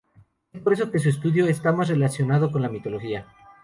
[0.51, 3.27] Es por esto que su estudio está más relacionado con la mitología.